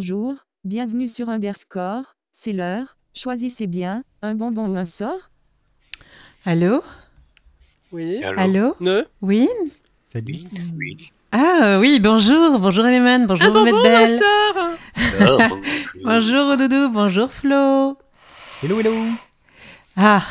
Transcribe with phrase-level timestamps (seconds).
[0.00, 5.32] Bonjour, bienvenue sur Underscore, c'est l'heure, choisissez bien, un bonbon ou un sort
[6.46, 6.84] Allô?
[7.90, 8.22] Oui.
[8.36, 8.76] Allô?
[8.78, 9.04] Ne?
[9.22, 9.48] Oui?
[10.06, 10.38] Salut.
[10.76, 11.10] Oui.
[11.32, 15.48] Ah oui, bonjour, bonjour Eman, bonjour Ah bon, Maître bon, ma Belle.
[15.48, 15.66] bonjour.
[16.04, 17.98] Bonjour Doudou, bonjour Flo.
[18.62, 18.94] Hello, hello.
[19.96, 20.24] Ah,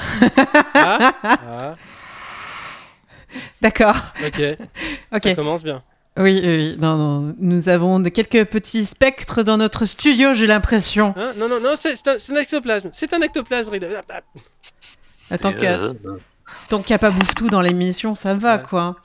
[0.76, 1.76] Ah, ah,
[3.62, 4.42] d'accord, ok.
[5.12, 5.24] ok.
[5.24, 5.84] Ça commence bien.
[6.18, 10.48] Oui, oui, oui, non, non, nous avons de- quelques petits spectres dans notre studio, j'ai
[10.48, 11.14] l'impression.
[11.16, 11.34] Hein?
[11.38, 12.90] Non, non, non, c'est un, c'est un ectoplasme.
[12.94, 13.70] C'est un ectoplasme.
[13.70, 13.88] Rida.
[14.10, 14.22] Ah,
[15.32, 15.38] ah,
[16.70, 18.64] Tant qu'il n'y a pas bouffe tout dans l'émission, ça va Ouais.
[18.70, 18.96] quoi.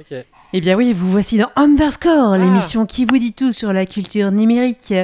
[0.00, 0.16] Ok.
[0.56, 2.38] Eh bien oui, vous voici dans Underscore, Ah.
[2.38, 4.94] l'émission qui vous dit tout sur la culture numérique.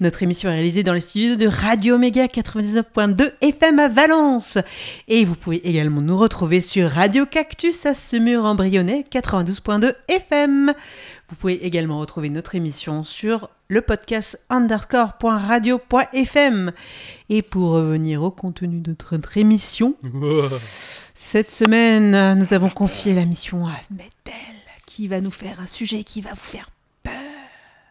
[0.00, 4.58] Notre émission est réalisée dans les studios de Radio Méga 99.2 FM à Valence.
[5.08, 10.74] Et vous pouvez également nous retrouver sur Radio Cactus à Semur en Brionnais 92.2 FM.
[11.30, 16.72] Vous pouvez également retrouver notre émission sur le podcast underscore.radio.fm.
[17.28, 19.94] Et pour revenir au contenu de notre émission,
[21.30, 24.34] cette semaine, nous avons confié la mission à Ahmed Bell,
[24.86, 26.70] qui va nous faire un sujet qui va vous faire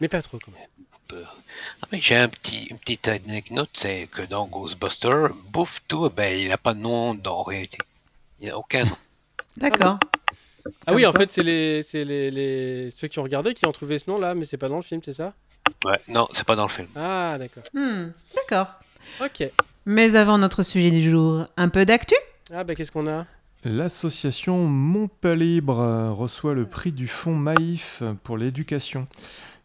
[0.00, 1.22] Mais pas trop quand même.
[1.24, 6.36] ah, mais j'ai un petit, une petite anecdote, c'est que dans Ghostbusters, bouffe tout, ben,
[6.36, 7.78] il n'a pas de nom dans réalité.
[8.40, 8.96] Il n'y a aucun nom.
[9.56, 9.98] D'accord.
[10.86, 13.72] Ah oui, en fait, c'est les, c'est les, les ceux qui ont regardé qui ont
[13.72, 15.32] trouvé ce nom-là, mais c'est pas dans le film, c'est ça?
[15.84, 16.88] Ouais, non, c'est pas dans le film.
[16.96, 17.62] Ah, d'accord.
[17.72, 18.74] Hmm, D'accord.
[19.22, 19.48] Ok.
[19.86, 22.16] Mais avant notre sujet du jour, un peu d'actu?
[22.52, 23.26] Ah, bah qu'est-ce qu'on a?
[23.64, 29.06] L'association Montpalibre reçoit le prix du fonds Maïf pour l'éducation.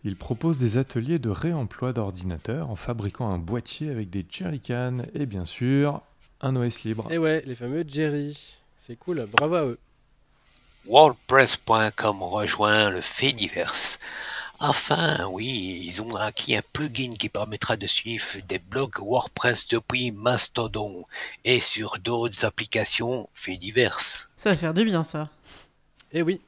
[0.03, 5.25] Il propose des ateliers de réemploi d'ordinateurs en fabriquant un boîtier avec des jerrycans et
[5.25, 6.01] bien sûr
[6.41, 7.07] un OS libre.
[7.09, 8.57] Eh ouais, les fameux Jerry.
[8.81, 9.79] C'est cool, bravo à eux.
[10.85, 13.73] WordPress.com rejoint le fait divers.
[14.59, 20.11] Enfin, oui, ils ont acquis un plugin qui permettra de suivre des blogs WordPress depuis
[20.11, 21.05] Mastodon
[21.43, 23.99] et sur d'autres applications fait divers.
[24.37, 25.29] Ça va faire du bien, ça.
[26.11, 26.39] Eh oui.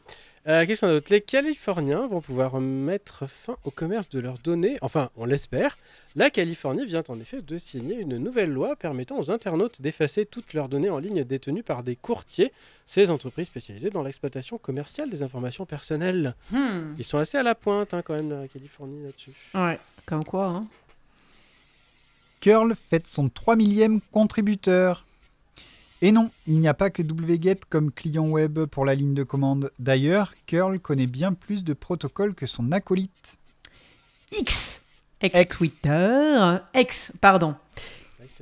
[0.47, 1.11] Euh, Qu'est-ce qu'on a d'autre?
[1.11, 4.77] Les Californiens vont pouvoir mettre fin au commerce de leurs données.
[4.81, 5.77] Enfin, on l'espère.
[6.15, 10.53] La Californie vient en effet de signer une nouvelle loi permettant aux internautes d'effacer toutes
[10.53, 12.53] leurs données en ligne détenues par des courtiers,
[12.85, 16.35] ces entreprises spécialisées dans l'exploitation commerciale des informations personnelles.
[16.51, 16.93] Hmm.
[16.97, 19.31] Ils sont assez à la pointe hein, quand même, la Californie là-dessus.
[19.55, 20.67] Ouais, comme quoi, hein.
[22.39, 25.05] Curl fête son 3 millième contributeur.
[26.01, 29.23] Et non, il n'y a pas que wget comme client web pour la ligne de
[29.23, 29.71] commande.
[29.79, 33.37] D'ailleurs, Curl connaît bien plus de protocoles que son acolyte.
[34.37, 34.81] X
[35.21, 35.35] X.
[35.35, 36.57] Ex-Twitter.
[36.73, 37.55] Ex, pardon.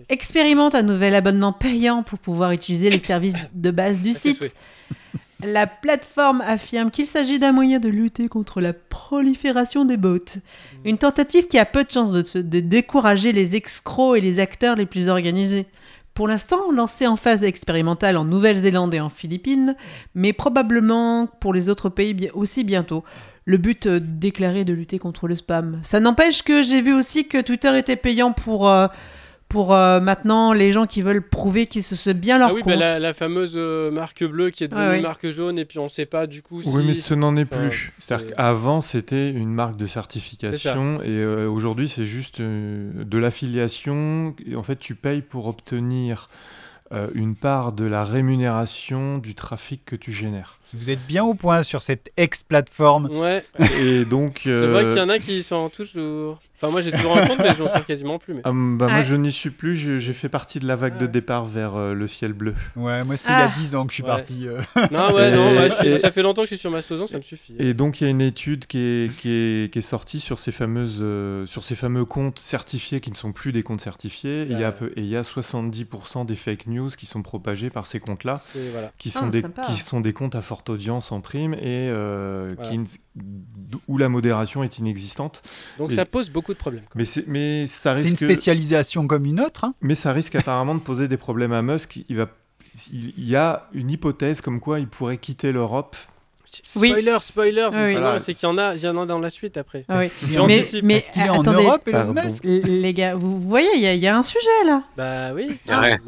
[0.09, 4.55] Expérimente un nouvel abonnement payant pour pouvoir utiliser les services de base du site.
[5.45, 10.39] La plateforme affirme qu'il s'agit d'un moyen de lutter contre la prolifération des bots.
[10.85, 14.75] Une tentative qui a peu de chances de, de décourager les escrocs et les acteurs
[14.75, 15.65] les plus organisés.
[16.13, 19.75] Pour l'instant, lancé en phase expérimentale en Nouvelle-Zélande et en Philippines,
[20.13, 23.03] mais probablement pour les autres pays aussi bientôt.
[23.45, 25.79] Le but euh, déclaré de lutter contre le spam.
[25.81, 28.87] Ça n'empêche que j'ai vu aussi que Twitter était payant pour, euh,
[29.53, 32.61] pour euh, maintenant les gens qui veulent prouver qu'ils se sont bien leur Ah oui,
[32.63, 32.73] compte.
[32.73, 35.01] bah, la, la fameuse euh, marque bleue qui est devenue ouais.
[35.01, 36.69] marque jaune et puis on sait pas du coup si...
[36.69, 37.93] Oui, mais ce n'en est Enfin, plus.
[37.99, 43.17] C'est-à-dire c'est- qu'avant, c'était une marque de certification et euh, aujourd'hui, c'est juste euh, de
[43.19, 44.35] l'affiliation.
[44.45, 46.29] Et En fait, tu payes pour obtenir
[46.93, 50.59] euh, une part de la rémunération du trafic que tu génères.
[50.75, 53.05] Vous êtes bien au point sur cette ex-plateforme.
[53.11, 53.43] Ouais,
[53.79, 56.39] Et donc, c'est vrai euh, qu'il y en a qui y sont toujours...
[56.55, 58.35] Enfin moi j'ai toujours un compte mais j'en sers quasiment plus.
[58.35, 58.41] Mais...
[58.45, 59.75] ah, bah, moi, je n'y suis plus.
[59.75, 62.55] je- J'ai fait partie de la vague Ah de départ vers euh, le ciel bleu.
[62.77, 63.59] Ouais, moi c'était il y a Ah.
[63.59, 64.09] 10 ans que je suis Ouais.
[64.09, 64.47] parti.
[64.47, 64.61] euh.
[64.89, 66.71] Non ouais, Et- non, ouais, je suis- et- ça fait longtemps que je suis sur
[66.71, 67.53] Mastodon, ça me suffit.
[67.59, 70.39] Et donc il y a une étude qui est, qui est, qui est sortie sur
[70.39, 74.43] ces, fameuses, euh, sur ces fameux comptes certifiés qui ne sont plus des comptes certifiés.
[74.43, 77.21] Et il y a, peu- et il y a 70% des fake news qui sont
[77.21, 78.41] propagés par ces comptes-là,
[78.71, 78.91] voilà.
[78.97, 79.61] qui, Ah, sont des, sympa.
[79.63, 81.59] qui sont des comptes à forte audience en prime et
[81.89, 82.69] euh, Voilà.
[82.71, 82.85] qui ne-
[83.87, 85.41] où la modération est inexistante.
[85.77, 86.83] Donc Et- ça pose beaucoup de problèmes.
[86.95, 89.63] Mais, c'est- mais, ça, C'est une risque, spécialisation comme une autre.
[89.65, 89.73] hein.
[89.81, 91.99] mais ça risque apparemment de poser des problèmes à Musk.
[92.09, 92.27] Il, va,
[92.91, 95.95] il il y a une hypothèse comme quoi il pourrait quitter l'Europe.
[96.75, 96.89] Oui.
[96.89, 97.61] Spoiler, spoiler.
[97.73, 97.91] Ah oui.
[97.93, 98.13] Voilà.
[98.13, 99.85] non, c'est qu'il y en a, il y en a dans la suite après.
[99.89, 100.11] Ah oui.
[100.29, 102.29] Il Mais, mais Est-ce qu'il est en attendez, Europe, Elon Pardon.
[102.29, 104.83] Musk l- les gars, vous voyez, il y, a- il y a un sujet là.
[104.95, 105.57] Bah oui.
[105.69, 105.99] Ah ouais.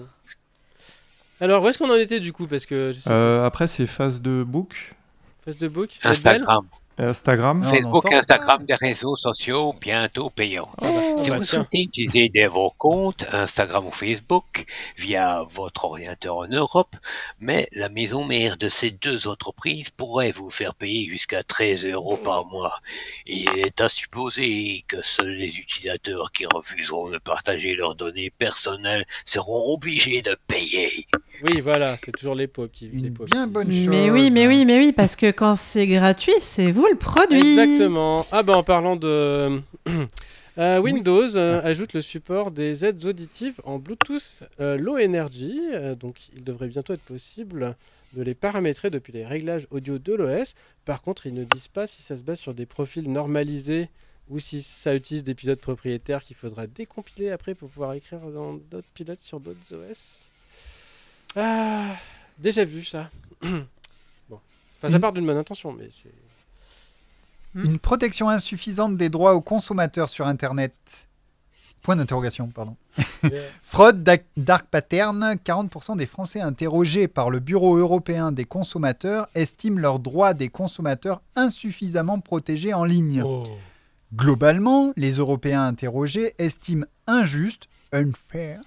[1.41, 3.87] Alors où est-ce qu'on en était du coup parce que je sais Euh, après, c'est
[3.87, 4.93] phase de book.
[5.43, 5.89] Face de book.
[6.03, 6.65] Instagram.
[6.97, 7.59] Instagram?
[7.59, 10.69] Non, Facebook, Instagram, des réseaux sociaux bientôt payants.
[10.81, 10.87] Ah
[11.17, 11.59] Si bah vous tiens.
[11.59, 14.65] souhaitez utiliser des- vos comptes Instagram ou Facebook
[14.97, 16.95] via votre ordinateur en Europe,
[17.39, 22.17] mais la maison mère de ces deux entreprises pourrait vous faire payer jusqu'à 13 euros
[22.17, 22.75] par mois.
[23.25, 29.05] Il est à supposer que seuls les utilisateurs qui refuseront de partager leurs données personnelles
[29.25, 30.89] seront obligés de payer.
[31.43, 32.87] Oui, voilà, c'est toujours les pauvres qui.
[32.87, 34.09] les Une pauvres bien qui- bonne Mais chose.
[34.13, 37.39] oui, mais oui, mais oui, parce que quand c'est gratuit, c'est vous le produit.
[37.39, 38.25] Exactement.
[38.31, 39.61] Ah bah en parlant de
[40.57, 45.59] Euh, Windows euh, ajoute le support des aides auditives en Bluetooth euh, Low Energy,
[45.99, 47.75] donc il devrait bientôt être possible
[48.13, 50.55] de les paramétrer depuis les réglages audio de l'OS.
[50.85, 53.89] Par contre, ils ne disent pas si ça se base sur des profils normalisés
[54.29, 58.53] ou si ça utilise des pilotes propriétaires qu'il faudra décompiler après pour pouvoir écrire dans
[58.53, 60.29] d'autres pilotes sur d'autres OS.
[61.35, 61.97] Ah,
[62.39, 63.09] déjà vu ça.
[63.41, 63.59] bon.
[64.77, 66.13] Enfin, ça Une- part d'une bonne intention, mais c'est.
[67.55, 71.07] Une protection insuffisante des droits aux consommateurs sur Internet.
[71.81, 72.75] Point d'interrogation, pardon.
[73.63, 74.03] Fraude,
[74.35, 75.35] dark pattern.
[75.45, 81.21] 40% des Français interrogés par le Bureau européen des consommateurs estiment leurs droits des consommateurs
[81.35, 83.23] insuffisamment protégés en ligne.
[83.25, 83.45] Oh.
[84.13, 88.61] Globalement, les Européens interrogés estiment injuste, unfair,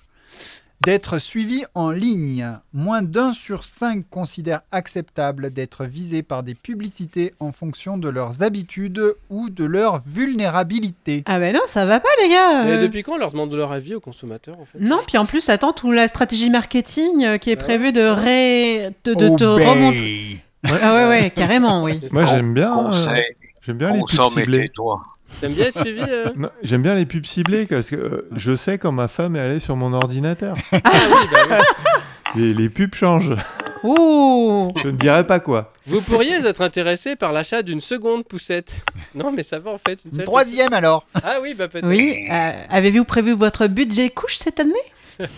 [0.81, 2.49] d'être suivis en ligne.
[2.73, 8.43] Moins d'un sur cinq considèrent acceptable d'être visés par des publicités en fonction de leurs
[8.43, 11.23] habitudes ou de leur vulnérabilité.
[11.27, 12.65] Ah ben non, ça va pas les gars.
[12.65, 12.79] Mais euh.
[12.83, 14.79] depuis quand on leur demande de leur avis aux consommateurs en fait?
[14.81, 18.03] Non, puis en plus, attends, toute la stratégie marketing euh, qui est Bah prévue de,
[18.03, 18.91] ré...
[19.05, 19.67] de, de te Obey.
[19.67, 20.45] remontrer.
[20.65, 22.01] Ah ouais, ouais, carrément, oui.
[22.13, 23.25] Moi, j'aime bien, euh, Conseil,
[23.63, 24.71] j'aime bien les pubs ciblées.
[25.41, 28.55] T'aimes bien être suivi euh Non, J'aime bien les pubs ciblées parce que euh, je
[28.57, 30.57] sais quand ma femme est allée sur mon ordinateur.
[30.73, 31.59] Ah oui, bah
[32.35, 32.43] oui.
[32.43, 33.35] Et les pubs changent.
[33.85, 35.73] Ouh Je ne dirais pas quoi.
[35.87, 38.83] Vous pourriez être intéressé par l'achat d'une seconde poussette.
[39.15, 40.05] Non, mais ça va en fait.
[40.05, 41.07] Une Une seule troisième alors.
[41.23, 41.87] Ah oui, bah peut-être.
[41.87, 44.73] Oui, euh, avez-vous prévu votre budget couche cette année?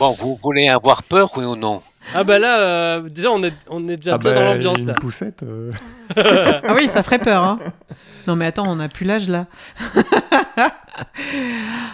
[0.00, 1.80] Bon, vous voulez avoir peur, oui ou non?
[2.14, 4.80] Ah bah là, euh, déjà on est, on est déjà Ah bien bah, dans l'ambiance
[4.80, 4.94] une là.
[4.94, 5.42] poussette.
[5.44, 5.70] euh,
[6.16, 7.58] Ah oui, ça ferait peur, hein.
[8.26, 9.46] Non mais attends, on n'a plus l'âge là.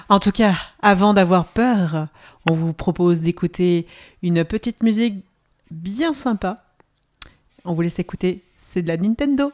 [0.08, 2.08] en tout cas, avant d'avoir peur,
[2.48, 3.86] on vous propose d'écouter
[4.22, 5.24] une petite musique
[5.70, 6.64] bien sympa.
[7.64, 9.52] On vous laisse écouter, c'est de la Nintendo.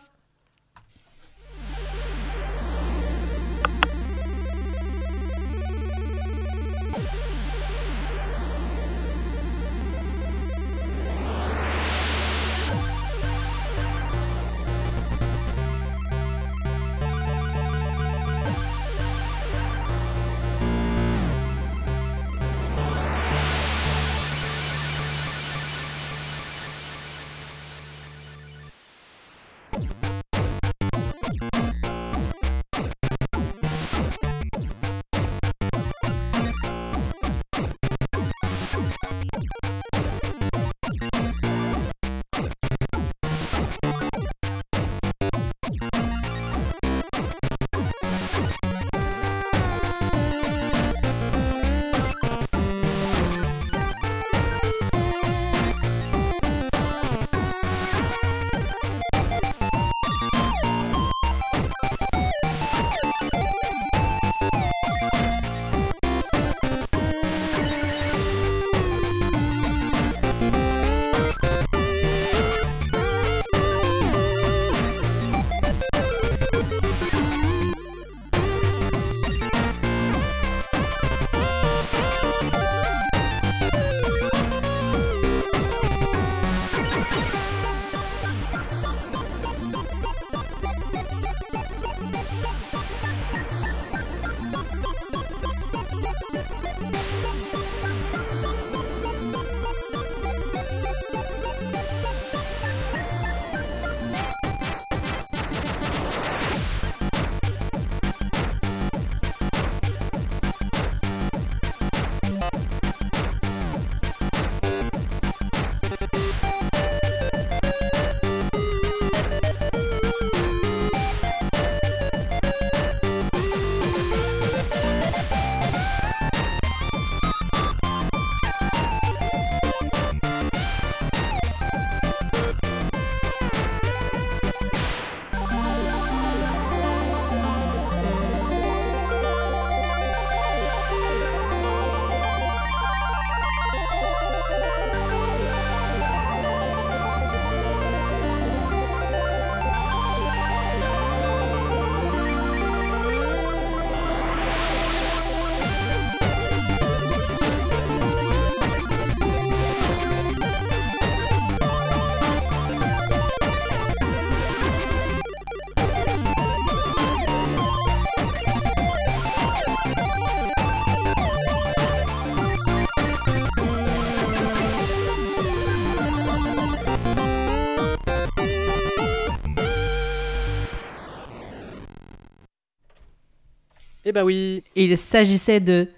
[184.17, 184.63] Bah oui.
[184.75, 185.89] Il s'agissait de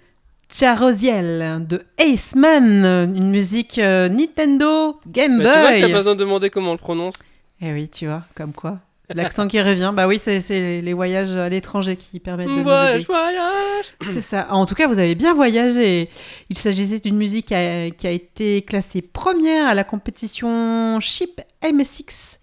[0.53, 2.83] Charosiel de Aceman,
[3.15, 5.91] une musique euh, Nintendo Game Bah, tu vois que t'as Boy.
[5.91, 7.15] pas besoin de demander comment on le prononce.
[7.61, 8.79] Eh oui, tu vois, comme quoi.
[9.15, 9.91] L'accent qui revient.
[9.95, 10.39] Bah oui, c'est
[10.81, 13.85] les voyages à l'étranger qui permettent de Voyage, voyage.
[14.03, 14.47] C'est ça.
[14.51, 16.09] En tout cas, vous avez bien voyagé.
[16.49, 21.41] Il s'agissait d'une musique qui a, qui a été classée première à la compétition Chip
[21.63, 22.39] MSX.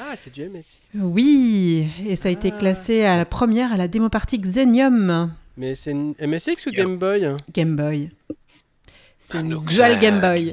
[0.00, 0.77] Ah, c'est du MSI.
[0.94, 2.58] Oui, et ça a été Ah.
[2.58, 6.70] classé à la première à la démo partie Xenium Mais c'est une MSX ou.
[6.70, 7.36] Game Boy?
[7.52, 8.10] Game Boy.
[9.20, 10.50] C'est une Donc, dual Game Boy.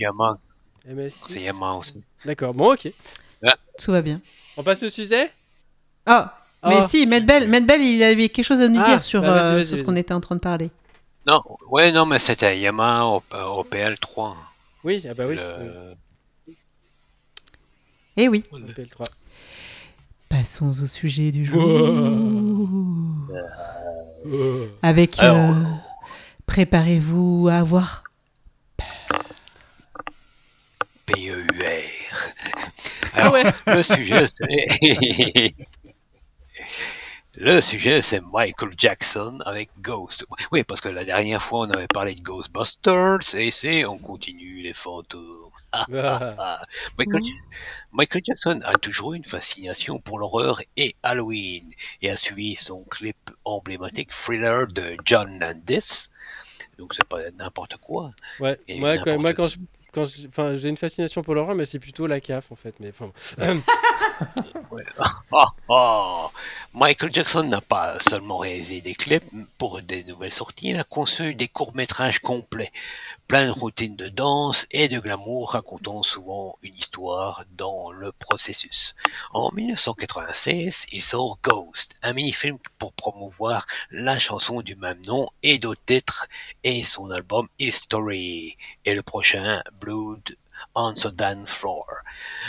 [1.28, 2.06] C'est Yamaha aussi.
[2.26, 2.92] D'accord, bon, ok.
[3.80, 4.22] Tout va bien.
[4.58, 5.32] On passe au sujet?
[6.08, 6.22] Oh,
[6.66, 6.88] mais Oh.
[6.88, 9.78] si, Medbel, Medbel, il avait quelque chose à nous Ah, dire sur, bah, euh, sur
[9.78, 10.70] ce qu'on était en train de parler.
[11.28, 13.16] Non, ouais, non, mais c'était Yamaha au,
[13.58, 14.36] au PL3.
[14.84, 15.36] Oui, ah bah oui.
[15.38, 15.96] Le-
[18.18, 18.44] Eh oui.
[18.52, 18.62] oui.
[18.76, 19.06] PL3.
[20.30, 21.62] Passons au sujet du jour.
[24.28, 24.68] Oh.
[24.82, 25.22] Avec.
[25.22, 25.64] Euh,
[26.46, 28.04] Préparez-vous à voir.
[31.06, 31.46] PEUR.
[33.14, 33.44] Ah Alors, ouais.
[33.68, 34.30] le sujet,
[35.12, 35.56] c'est...
[37.38, 40.26] Le sujet, c'est Michael Jackson avec Ghost.
[40.52, 44.62] Oui, parce que la dernière fois, on avait parlé de Ghostbusters, et c'est On continue
[44.62, 45.52] les fantômes.
[45.76, 46.36] Ah.
[46.38, 46.62] Ah.
[46.98, 47.22] Michael,
[47.92, 51.70] Michael Jackson a toujours eu une fascination pour l'horreur et Halloween,
[52.02, 56.10] et a suivi son clip emblématique Thriller de John Landis.
[56.78, 58.12] Donc c'est pas n'importe quoi.
[58.40, 59.58] Ouais, moi, quand, moi, je.
[59.92, 60.04] Quand
[60.56, 62.76] j'ai une fascination pour l'horreur, mais c'est plutôt la CAF en fait.
[62.82, 63.14] Mais enfin,
[65.32, 66.30] Ah, ah.
[66.74, 69.24] Michael Jackson n'a pas seulement réalisé des clips
[69.58, 72.72] pour des nouvelles sorties, il a conçu des courts-métrages complets,
[73.28, 78.96] plein de routines de danse et de glamour racontant souvent une histoire dans le processus.
[79.34, 85.58] En 1996, il sort Ghost, un mini-film pour promouvoir la chanson du même nom et
[85.58, 86.28] d'autres titres
[86.64, 90.36] et son album History et le prochain Blood
[90.76, 91.86] on the Dance Floor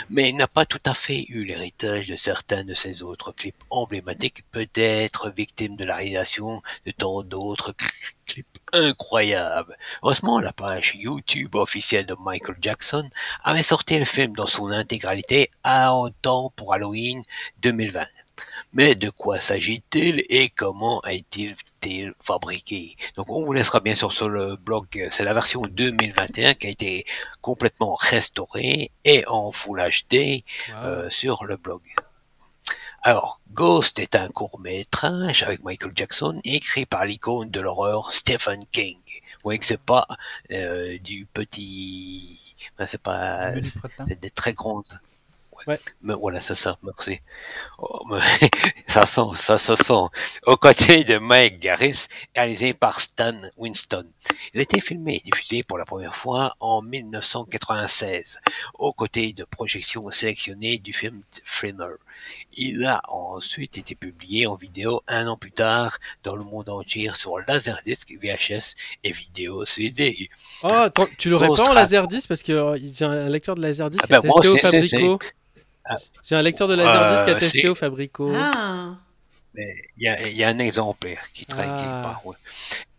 [0.09, 4.43] mais n'a pas tout à fait eu l'héritage de certains de ses autres clips emblématiques,
[4.51, 9.77] peut-être victime de la réalisation de tant d'autres cl- clips incroyables.
[10.03, 13.09] Heureusement, la page YouTube officielle de Michael Jackson
[13.43, 17.23] avait sorti le film dans son intégralité à un temps pour Halloween
[17.61, 18.05] 2020.
[18.73, 21.55] Mais de quoi s'agit-il et comment a-t-il
[21.87, 26.53] été fabriqué Donc on vous laissera bien sûr sur le blog, c'est la version 2021
[26.53, 27.05] qui a été
[27.41, 30.43] complètement restaurée et en Full HD
[30.75, 31.81] euh, sur le blog.
[33.03, 38.59] Alors, Ghost est un court métrage avec Michael Jackson écrit par l'icône de l'horreur Stephen
[38.71, 38.97] King.
[39.05, 40.07] Vous voyez que c'est pas
[40.51, 42.39] euh, du petit,
[42.77, 43.51] ben, c'est pas,
[44.05, 44.99] des très grandes.
[45.65, 45.79] Ouais.
[46.01, 47.19] Mais voilà, c'est ça, merci.
[47.79, 48.19] Oh, mais
[48.87, 50.05] ça sent, ça se sent.
[50.45, 54.05] Aux côtés de Mike Garris, réalisé par Stan Winston.
[54.53, 58.39] Il a été filmé et diffusé pour la première fois en 1996,
[58.75, 61.97] aux côtés de projections sélectionnées du film Thriller.
[62.53, 67.11] Il a ensuite été publié en vidéo un an plus tard dans le monde entier
[67.13, 70.29] sur Laserdisc, VHS et vidéo CD.
[70.63, 71.83] Oh, attends, tu l'aurais Ghost pas en Rap.
[71.83, 72.27] Laserdisc?
[72.27, 75.19] Parce que euh, j'ai un lecteur de Laserdisc Ah a moi, Fabrico.
[76.23, 78.31] J'ai un lecteur de Laserdisc qui a Euh, testé c'est- au Fabrico.
[78.35, 78.95] Ah.
[79.53, 81.77] Mais il y a, il y a un exemplaire qui traîne Ah.
[81.81, 82.25] quelque part.
[82.25, 82.35] ouais.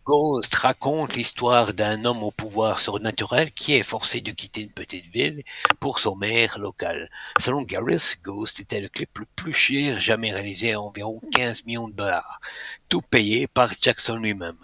[0.04, 5.04] Ghost raconte l'histoire d'un homme au pouvoir surnaturel qui est forcé de quitter une petite
[5.12, 5.42] ville
[5.80, 7.10] pour son maire local.
[7.38, 11.88] Selon Garris, Ghost était le clip le plus cher jamais réalisé à environ 15 millions
[11.88, 12.40] de dollars,
[12.88, 14.56] tout payé par Jackson lui-même.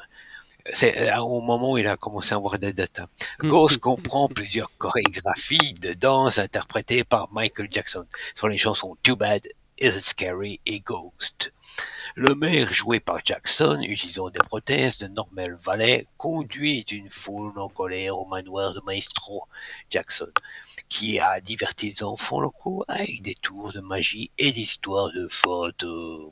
[0.73, 3.01] C'est euh, au moment où il a commencé à avoir des dettes.
[3.01, 3.09] hein.
[3.41, 9.47] Ghost comprend plusieurs chorégraphies de danse interprétées par Michael Jackson sur les chansons Too Bad,
[9.81, 11.53] Is It Scary et Ghost.
[12.17, 17.69] Le maire joué par Jackson, utilisant des prothèses de Normal Valley, conduit une foule en
[17.69, 19.49] colère au manoir de Maestro
[19.91, 20.31] Jackson,
[20.89, 25.27] qui a diverti les enfants locaux avec des tours de magie et des histoires de
[25.29, 26.31] fantômes.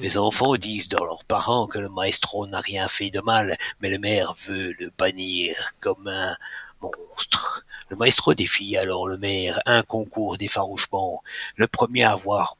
[0.00, 3.88] Les enfants disent dans leurs parents que le maestro n'a rien fait de mal, mais
[3.88, 6.36] le maire veut le bannir comme un
[6.80, 7.64] monstre.
[7.88, 11.22] Le maestro défie alors le maire un concours d'effarouchement.
[11.54, 12.56] Le premier à avoir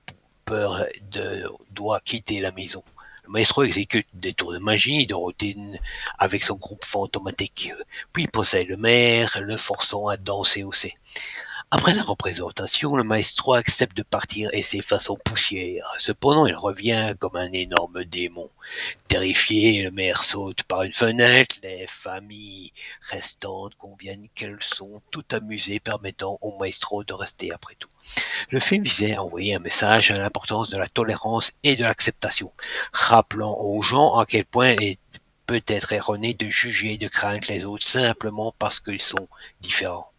[1.70, 2.82] doit quitter la maison.
[3.24, 5.78] Le maestro exécute des tours de magie, de routine
[6.18, 7.72] avec son groupe fantomatique,
[8.12, 10.94] puis possède le maire, le forçant à danser aussi.
[11.72, 15.94] Après la représentation, le maestro accepte de partir et s'efface en poussière.
[15.98, 18.50] Cependant, il revient comme un énorme démon.
[19.06, 21.54] Terrifié, le maire saute par une fenêtre.
[21.62, 22.72] Les familles
[23.02, 27.88] restantes conviennent qu'elles sont toutes amusées, permettant au maestro de rester après tout.
[28.50, 32.50] Le film visait à envoyer un message à l'importance de la tolérance et de l'acceptation,
[32.92, 34.98] rappelant aux gens à quel point il est
[35.46, 39.28] peut-être erroné de juger et de craindre les autres simplement parce qu'ils sont
[39.60, 40.09] différents.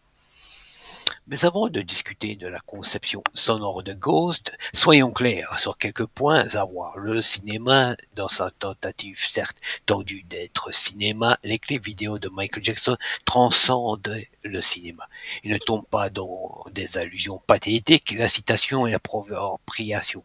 [1.28, 6.44] Mais avant de discuter de la conception sonore de Ghost, soyons clairs sur quelques points
[6.56, 6.98] à voir.
[6.98, 12.96] Le cinéma, dans sa tentative certes tendue d'être cinéma, les clips vidéo de Michael Jackson
[13.24, 15.08] transcendent le cinéma.
[15.44, 20.24] Il ne tombe pas dans des allusions pathétiques, la citation et la propriation.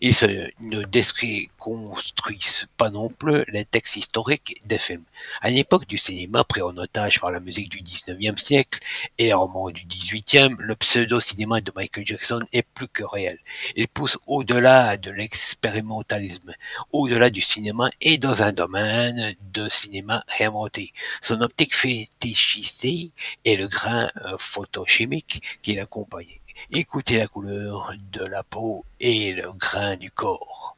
[0.00, 0.14] Ils
[0.60, 5.04] ne déconstruisent pas non plus les textes historiques des films.
[5.40, 8.80] À l'époque du cinéma pris en otage par la musique du 19e siècle
[9.18, 13.38] et les romans du 18e, le pseudo-cinéma de Michael Jackson est plus que réel.
[13.76, 16.54] Il pousse au-delà de l'expérimentalisme,
[16.92, 20.92] au-delà du cinéma et dans un domaine de cinéma réinventé.
[21.22, 23.12] Son optique fétichisée
[23.44, 26.37] et le grain euh, photochimique qui l'accompagnait.
[26.70, 30.77] Écoutez la couleur de la peau et le grain du corps.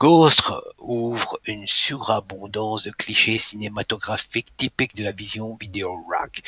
[0.00, 6.40] Ghost ouvre une surabondance de clichés cinématographiques typiques de la vision vidéo rock,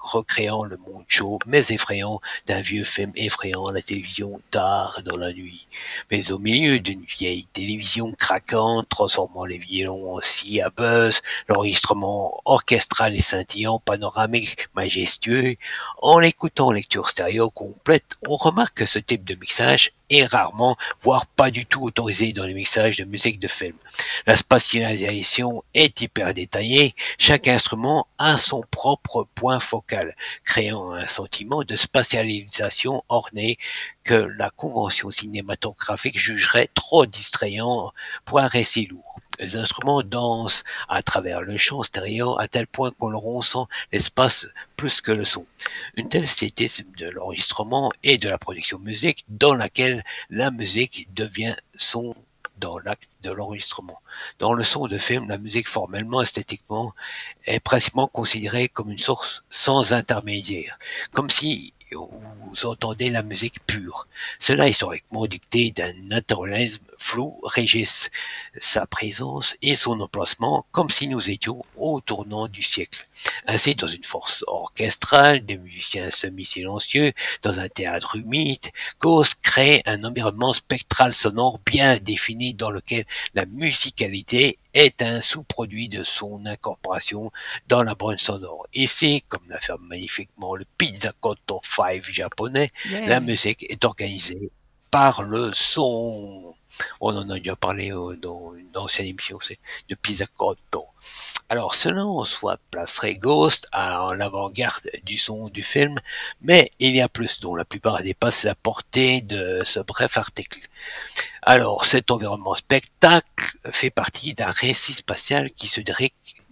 [0.00, 5.18] recréant le monde chaud mais effrayant d'un vieux film effrayant à la télévision tard dans
[5.18, 5.68] la nuit.
[6.10, 12.40] Mais au milieu d'une vieille télévision craquante, transformant les violons en scie à buzz, l'enregistrement
[12.46, 15.56] orchestral et scintillant, panoramique, majestueux,
[16.00, 21.26] en écoutant lecture stéréo complète, on remarque que ce type de mixage est rarement, voire
[21.26, 23.76] pas du tout autorisé dans les mixages de musique de film.
[24.26, 31.62] La spatialisation est hyper détaillée, chaque instrument a son propre point focal, créant un sentiment
[31.62, 33.58] de spatialisation orné
[34.04, 37.92] que la convention cinématographique jugerait trop distrayant
[38.24, 39.20] pour un récit lourd.
[39.38, 44.46] Les instruments dansent à travers le champ stéréo à tel point qu'on ressent l'espace
[44.76, 45.46] plus que le son.
[45.94, 51.54] Une telle cité de l'enregistrement et de la production musique dans laquelle la musique devient
[51.74, 52.16] son
[52.58, 54.00] dans l'acte de l'enregistrement.
[54.40, 56.92] Dans le son de film, la musique formellement, esthétiquement,
[57.46, 60.78] est principalement considérée comme une source sans intermédiaire,
[61.12, 64.08] comme si vous entendez la musique pure.
[64.38, 68.10] Cela historiquement dicté d'un naturalisme flou régisse
[68.58, 73.06] sa présence et son emplacement comme si nous étions au tournant du siècle.
[73.46, 78.66] Ainsi, dans une force orchestrale, des musiciens semi-silencieux, dans un théâtre humide,
[79.00, 85.88] Ghost crée un environnement spectral sonore bien défini dans lequel la musicalité est un sous-produit
[85.88, 87.32] de son incorporation
[87.68, 88.66] dans la bande sonore.
[88.74, 92.70] Ici, comme l'affirme magnifiquement le Pizza Koto 5 japonais,
[93.06, 94.50] la musique est organisée
[94.90, 96.54] par le son.
[97.00, 99.96] On en a déjà parlé euh, dans une ancienne émission, c'est de
[100.36, 100.86] Koto.
[101.48, 105.98] Alors, cela en soi placerait Ghost en l'avant-garde du son du film,
[106.42, 110.60] mais il y a plus dont la plupart dépassent la portée de ce bref article.
[111.42, 115.80] Alors, cet environnement spectacle fait partie d'un récit spatial qui se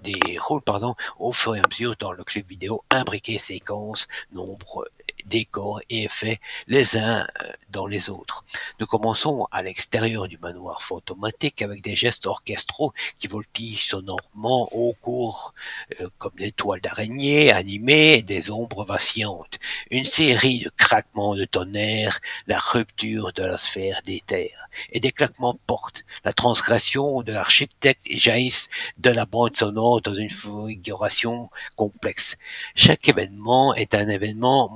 [0.02, 4.88] déroule pardon, au fur et à mesure dans le clip vidéo imbriqué séquences, nombre
[5.24, 8.44] décors et effets les uns euh, dans les autres.
[8.80, 14.94] Nous commençons à l'extérieur du manoir fantomatique avec des gestes orchestraux qui voltigent sonorement au
[14.94, 15.54] cours
[16.00, 19.58] euh, comme des toiles d'araignée animées, des ombres vacillantes,
[19.90, 24.52] une série de craquements de tonnerre, la rupture de la sphère d'éther
[24.92, 30.30] et des claquements portent la transgression de l'architecte jaillissent de la bande sonore dans une
[30.30, 32.36] figuration complexe.
[32.74, 34.68] Chaque événement est un événement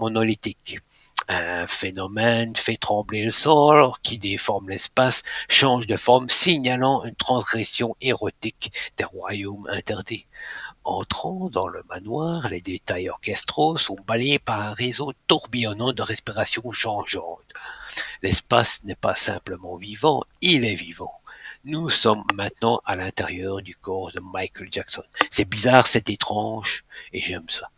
[1.28, 7.94] Un phénomène fait trembler le sol, qui déforme l'espace, change de forme, signalant une transgression
[8.00, 10.26] érotique des royaumes interdits.
[10.82, 16.72] Entrant dans le manoir, les détails orchestraux sont balayés par un réseau tourbillonnant de respirations
[16.72, 17.38] changeantes.
[18.22, 21.14] L'espace n'est pas simplement vivant, il est vivant.
[21.64, 25.04] Nous sommes maintenant à l'intérieur du corps de Michael Jackson.
[25.30, 27.70] C'est bizarre, c'est étrange, et j'aime ça.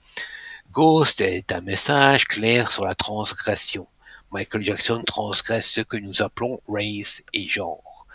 [0.73, 3.87] Ghost est un message clair sur la transgression.
[4.31, 8.07] Michael Jackson transgresse ce que nous appelons race et genre.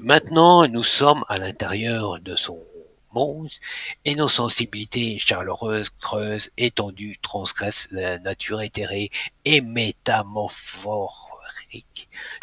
[0.00, 2.60] Maintenant, nous sommes à l'intérieur de son
[3.12, 3.52] monde
[4.04, 9.12] et nos sensibilités chaleureuses, creuses, étendues, transgressent la nature éthérée
[9.44, 11.31] et métamorphore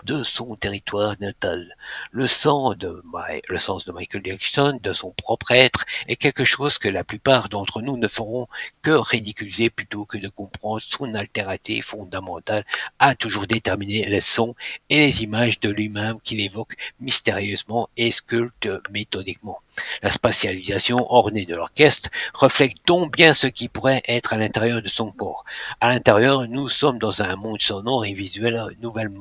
[0.04, 1.76] de son territoire natal.
[2.12, 3.02] Le, sang de
[3.48, 7.50] le sens de Michael Jackson, de son propre être, est quelque chose que la plupart
[7.50, 8.48] d'entre nous ne feront
[8.82, 12.66] que ridiculiser plutôt que de comprendre son altérité fondamentale
[13.00, 14.56] à toujours déterminer les sons
[14.90, 19.60] et les images de lui-même qu'il évoque mystérieusement et sculpte méthodiquement.
[20.02, 24.88] La spatialisation ornée de l'orchestre reflète donc bien ce qui pourrait être à l'intérieur de
[24.88, 25.46] son corps.
[25.80, 29.19] À l'intérieur, nous sommes dans un monde sonore et visuel nouvellement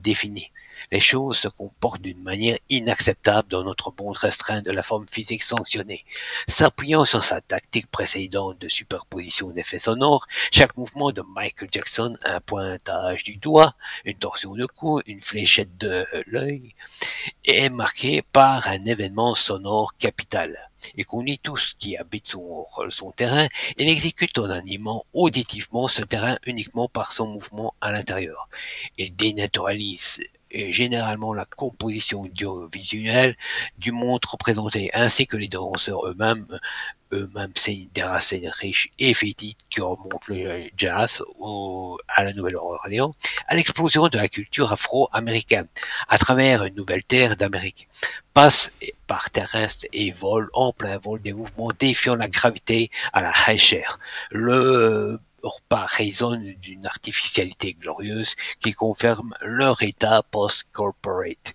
[0.00, 0.50] défini.
[0.92, 5.42] Les choses se comportent d'une manière inacceptable dans notre monde restreint de la forme physique
[5.42, 6.04] sanctionnée.
[6.46, 12.40] S'appuyant sur sa tactique précédente de superposition d'effets sonores, chaque mouvement de Michael Jackson, un
[12.40, 16.74] pointage du doigt, une torsion de cou, une fléchette de l'œil,
[17.44, 20.67] est marqué par un événement sonore capital.
[20.96, 26.02] Et qu'on dit tous qui habite son, son terrain, il exécute en animant auditivement ce
[26.02, 28.48] terrain uniquement par son mouvement à l'intérieur.
[28.96, 33.36] Il dénaturalise et généralement la composition audiovisuelle
[33.78, 36.46] du monde représenté, ainsi que les danseurs eux-mêmes,
[37.12, 43.14] eux-mêmes c'est des racines riches et fétides qui remontent le jazz au- à la Nouvelle-Orléans,
[43.46, 45.66] à l'explosion de la culture afro-américaine,
[46.08, 47.88] à travers une nouvelle terre d'Amérique.
[48.34, 48.72] Passe
[49.06, 53.82] par terrestre et vole en plein vol des mouvements défiant la gravité à la high.
[54.30, 61.54] Le repas résonne d'une artificialité glorieuse qui confirme leur état post-corporate.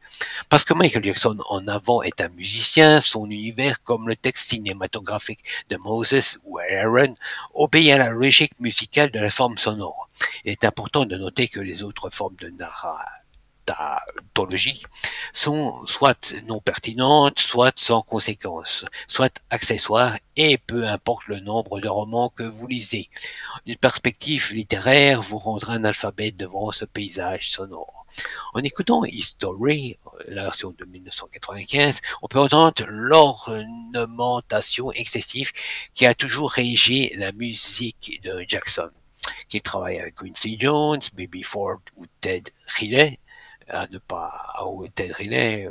[0.49, 5.43] Parce que Michael Jackson en avant est un musicien, son univers, comme le texte cinématographique
[5.69, 7.15] de Moses ou Aaron,
[7.53, 10.07] obéit à la logique musicale de la forme sonore.
[10.45, 12.49] Il est important de noter que les autres formes de
[13.67, 14.83] narratologie
[15.31, 21.89] sont soit non pertinentes, soit sans conséquence, soit accessoires, et peu importe le nombre de
[21.89, 23.09] romans que vous lisez.
[23.65, 28.05] Une perspective littéraire vous rendra analphabète devant ce paysage sonore.
[28.53, 29.97] En écoutant History,
[30.27, 35.51] la version de 1995, on peut entendre l'ornementation excessive
[35.95, 38.91] qui a toujours régi la musique de Jackson,
[39.49, 43.17] qu'il travaille avec Quincy Jones, Baby Ford ou Ted Riley,
[43.67, 45.69] à ne pas au Ted Riley,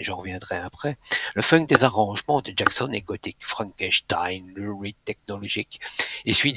[0.00, 0.96] j'en reviendrai après.
[1.34, 5.80] Le funk des arrangements de Jackson est gothique, Frankenstein, rythme technologique,
[6.24, 6.54] et suit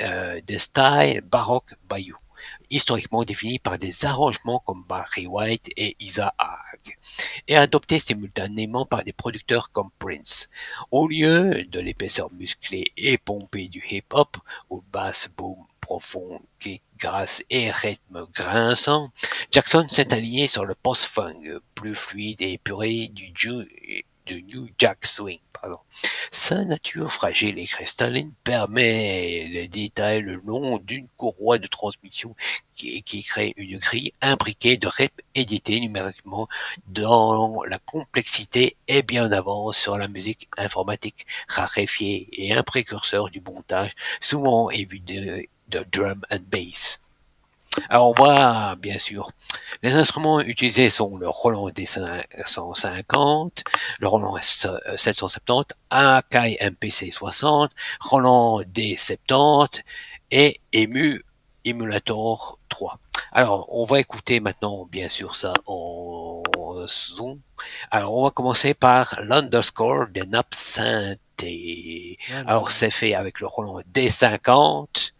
[0.00, 2.16] euh, des styles baroques bayou,
[2.70, 6.96] historiquement définis par des arrangements comme Barry White et Isaac Hague,
[7.46, 10.48] et adoptés simultanément par des producteurs comme Prince.
[10.90, 14.36] Au lieu de l'épaisseur musclée et pompée du hip-hop,
[14.70, 19.10] au bass boom profond, kick, grâce et rythme grinçant,
[19.50, 23.32] Jackson s'est aligné sur le post-funk, plus fluide et épuré du,
[24.30, 25.40] New Jack Swing.
[26.30, 32.36] Sa nature fragile et cristalline permet le détail le long d'une courroie de transmission
[32.74, 35.22] qui, qui crée une grille imbriquée de rythmes
[35.68, 36.48] numériquement
[36.86, 43.30] dans la complexité et bien en avance sur la musique informatique raréfiée et un précurseur
[43.30, 45.00] du montage souvent évu
[45.68, 47.00] de, drum and bass.
[47.90, 49.30] Alors on voit bien sûr
[49.82, 53.62] les instruments utilisés sont le Roland D150,
[54.00, 59.82] le Roland S770, Akai MPC 60, Roland D70
[60.32, 61.22] et EMU
[61.64, 62.98] Emulator 3.
[63.32, 66.42] Alors on va écouter maintenant bien sûr ça en
[66.86, 67.38] son.
[67.90, 72.18] Alors on va commencer par l'underscore des nappes synthé.
[72.46, 75.12] Alors c'est fait avec le Roland D50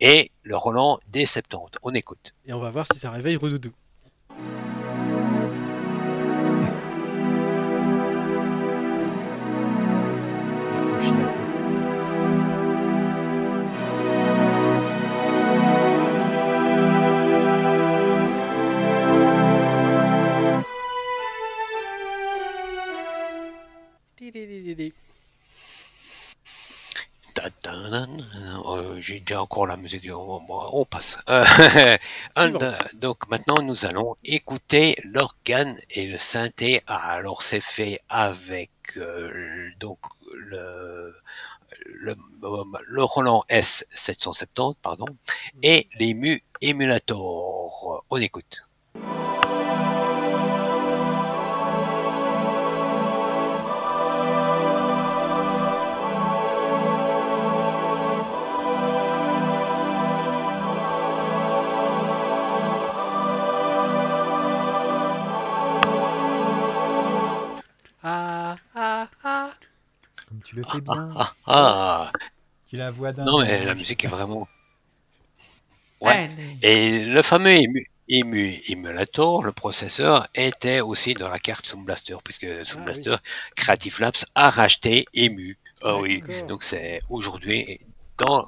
[0.00, 1.76] et le Roland D70.
[1.82, 2.34] On écoute.
[2.46, 3.72] Et on va voir si ça réveille Redoudou.
[28.66, 31.18] Euh, J'ai déjà encore la musique, on, bon, on passe.
[31.28, 31.44] Euh,
[32.36, 36.82] and, euh, donc maintenant nous allons écouter l'organe et le synthé.
[36.86, 39.98] Ah, alors c'est fait avec euh, donc
[40.34, 41.14] le,
[41.86, 42.16] le,
[42.88, 45.06] le Roland S770 pardon
[45.62, 48.04] et l'Emu Emulator.
[48.10, 48.65] On écoute.
[70.28, 71.10] Comme tu le fais bien.
[71.16, 72.12] Ah, ah.
[72.68, 73.24] Tu la voix d'un.
[73.24, 74.48] non mais la musique est vraiment
[76.00, 76.28] Ouais.
[76.62, 82.16] Et le fameux ému, ému, émulator, le processeur, était aussi dans la carte Sound Blaster,
[82.22, 83.16] puisque Sound Ah, Blaster,
[83.54, 85.56] Creative Labs a racheté ému.
[85.82, 87.80] Ah oui, donc c'est aujourd'hui,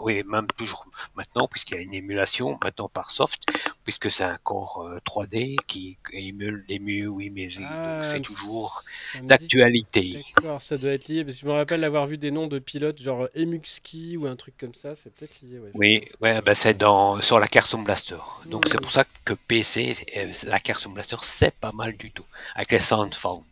[0.01, 3.43] oui, même toujours maintenant, puisqu'il y a une émulation maintenant par soft,
[3.85, 8.83] puisque c'est un corps euh, 3D qui émule l'ému ou Imagery, Ah, donc c'est toujours
[9.23, 10.25] d'actualité.
[10.37, 12.59] D'accord, ça doit être lié, parce que je me rappelle avoir vu des noms de
[12.59, 15.71] pilotes, genre euh, Emuxki ou un truc comme ça, c'est peut-être lié, ouais.
[15.75, 18.19] Oui, ouais, ben c'est dans sur la carte Sound Blaster.
[18.47, 22.11] Donc c'est pour ça que PC, euh, la carte Sound Blaster, c'est pas mal du
[22.11, 23.45] tout avec les Soundfound.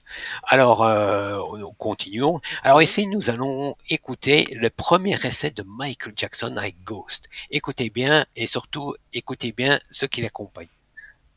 [0.45, 2.40] Alors euh, nous continuons.
[2.62, 7.29] Alors ici nous allons écouter le premier essai de Michael Jackson avec Ghost.
[7.51, 10.69] Écoutez bien et surtout écoutez bien ce qui l'accompagne.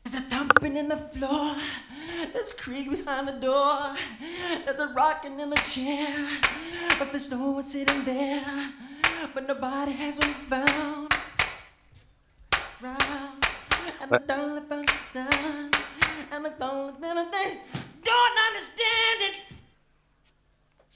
[0.04, 1.54] There's a thumping in the floor.
[2.32, 3.94] There's a creak behind the door.
[4.64, 6.08] There's a rocking in the chair.
[6.98, 8.42] But there's no one sitting there.
[9.34, 11.12] But nobody has been found.
[12.80, 13.46] Round.
[14.00, 14.30] And.
[16.32, 17.79] And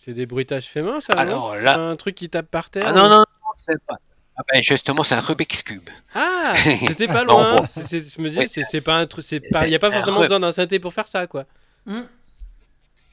[0.05, 2.69] C'est des bruitages faits main, ça, non Alors, C'est là- un truc qui tape par
[2.71, 3.97] terre Ah ou- non non non, c'est pas.
[4.37, 5.89] Ah ben justement c'est un Rubik's cube.
[6.15, 6.53] Ah,
[6.97, 7.57] c'était pas Non, loin.
[7.61, 7.67] bon.
[7.73, 9.79] C'est- c'est- je me disais, c'est c'est pas un truc, c'est pas, il y a
[9.79, 11.45] pas Euh, forcément besoin d'un synthé pour faire ça, quoi.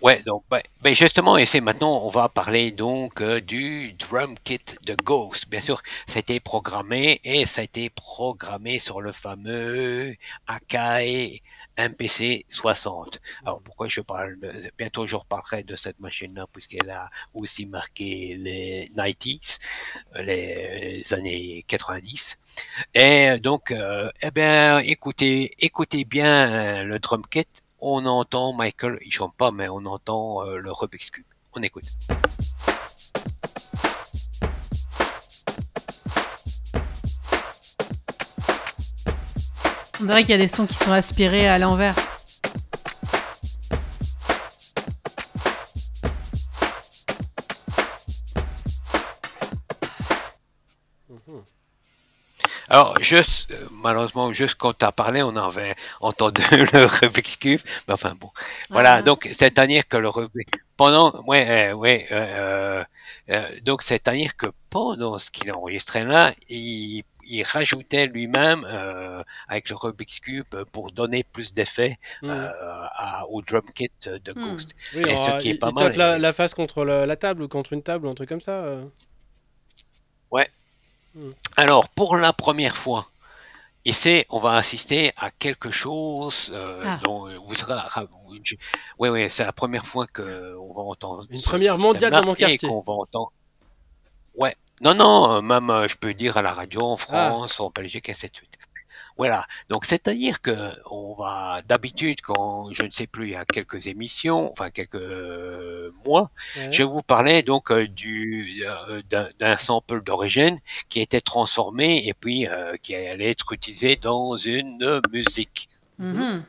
[0.01, 4.33] Ouais, donc ben, ben, justement, et c'est maintenant, on va parler donc euh, du drum
[4.43, 5.47] kit de Ghost.
[5.47, 10.15] Bien sûr, ça a été programmé et ça a été programmé sur le fameux
[10.47, 11.43] Akai
[11.89, 13.19] MPC 60.
[13.45, 14.37] Alors pourquoi je parle
[14.77, 19.59] bientôt je reparlerai de cette machine-là puisqu'elle a aussi marqué les 90s,
[20.15, 22.37] euh, les années 90.
[22.93, 27.45] Et donc, euh, eh bien, écoutez, écoutez bien euh, le drum kit.
[27.79, 31.25] On entend Michael, il chante pas, mais on entend euh, le Rubik's Cube.
[31.53, 31.85] On écoute.
[40.01, 41.95] On dirait qu'il y a des sons qui sont aspirés à l'envers.
[52.69, 57.59] Alors, juste, euh, malheureusement, juste quand tu as parlé, on avait entendu le Rubik's Cube.
[57.87, 58.29] Mais enfin bon.
[58.71, 62.83] Voilà, Ah, donc c'est-à-dire que le Rubik's pendant, ouais, euh, ouais, euh,
[63.63, 69.75] donc c'est-à-dire que pendant ce qu'il enregistrait là, il, il rajoutait lui-même euh, avec le
[69.75, 72.29] Rubik's Cube pour donner plus d'effet Hmm.
[72.29, 72.51] euh,
[73.29, 74.41] au drum kit de Hmm.
[74.51, 74.75] Ghost.
[74.95, 77.05] Oui, et alors, ce qui est il, pas il mal, tape la, face contre la,
[77.05, 78.51] la table ou contre une table ou un truc comme ça.
[78.51, 78.85] euh.
[81.57, 83.10] Alors, pour la première fois,
[83.85, 86.99] ici, on va assister à quelque chose euh, Ah.
[87.03, 87.73] dont euh, vous serez.
[88.99, 91.25] Oui, oui, c'est la première fois qu'on va entendre.
[91.29, 92.57] Une première mondiale dans mon Et quartier.
[92.59, 93.31] qu'on va entendre.
[94.35, 94.55] Ouais.
[94.81, 96.97] Non, non, euh, même, euh, je peux dire à la radio en Ah.
[96.97, 98.57] France, en Belgique, et ainsi de suite.
[99.17, 99.45] Voilà.
[99.69, 100.55] Donc, c'est-à-dire que
[100.89, 104.95] on va, d'habitude, quand, je ne sais plus, il y a quelques émissions, enfin, quelques
[104.95, 106.71] euh, mois, Ouais.
[106.71, 109.01] je vous parlais donc euh, du euh,
[109.39, 112.47] d'un sample d'origine qui était transformé et puis
[112.81, 115.69] qui allait être utilisé dans une musique.
[115.99, 116.43] Mhm.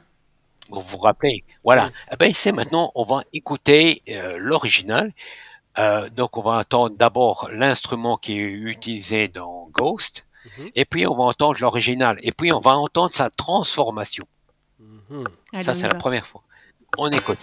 [0.71, 1.45] Vous vous rappelez?
[1.65, 1.85] Voilà.
[1.87, 1.91] Oui.
[2.13, 4.03] Eh ben ici maintenant, on va écouter
[4.39, 5.13] l'original.
[6.17, 10.71] Donc on va entendre d'abord l'instrument qui est utilisé dans Ghost, Mhm.
[10.75, 14.27] et puis on va entendre l'original, et puis on va entendre sa transformation.
[14.79, 15.25] Mhm.
[15.53, 16.43] Allez, Ça c'est la première fois.
[16.99, 17.39] On écoute.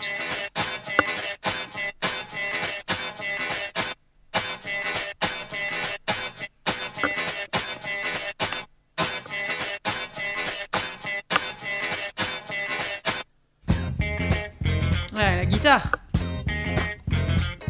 [15.14, 15.92] Ouais, la guitare.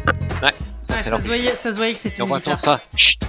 [0.06, 0.48] Ouais.
[0.90, 2.60] Ouais, ça, se voyait, ça se voyait que c'était une guitare.
[2.64, 2.80] ça.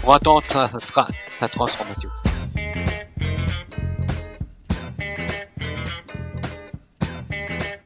[0.03, 1.07] Va entendre sa, sa-
[1.39, 2.09] sa transformation.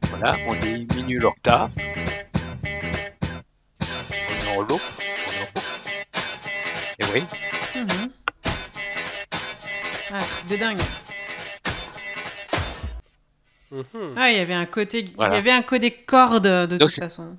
[0.10, 1.70] Voilà, on diminue l'octave.
[3.82, 4.80] On est en low.
[4.80, 5.62] On est en haut.
[7.00, 7.24] Et oui,
[7.76, 8.10] Mhm.
[10.14, 10.80] Ah, de dingue.
[13.72, 14.14] Mhm.
[14.18, 15.36] Ah, il y avait un côté, il Voilà.
[15.36, 17.36] y avait un côté corde de Donc, toute façon.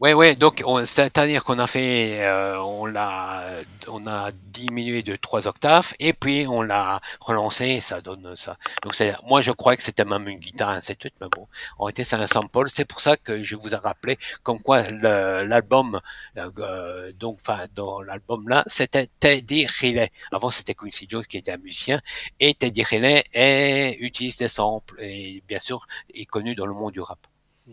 [0.00, 5.14] Ouais, ouais, donc on- c'est-à-dire qu'on a fait, euh, on l'a, on a diminué de
[5.14, 8.56] trois octaves et puis on l'a relancé et ça donne ça.
[8.82, 8.94] Donc
[9.26, 11.46] moi je croyais que c'était même une guitare, ainsi de suite, mais bon,
[11.78, 12.70] en réalité c'est un sample.
[12.70, 16.00] C'est pour ça que je vous ai rappelé comme quoi l'album,
[16.38, 20.10] euh, donc enfin dans l'album là, c'était Teddy Riley.
[20.32, 22.00] Avant c'était Quincy Jones qui était un musicien
[22.40, 25.84] et Teddy Riley est, utilise des samples et bien sûr
[26.14, 27.18] est connu dans le monde du rap.